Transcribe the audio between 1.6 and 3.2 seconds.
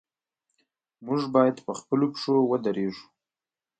په خپلو پښو ودریږو.